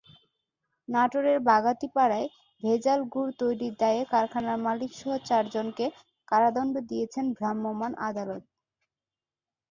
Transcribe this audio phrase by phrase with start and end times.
[0.89, 2.27] নাটোরের বাগাতিপাড়ায়
[2.63, 5.85] ভেজাল গুড় তৈরির দায়ে কারখানার মালিকসহ চারজনকে
[6.27, 8.43] কারাদণ্ড দিয়েছেন ভ্রাম্যমাণ আদালত।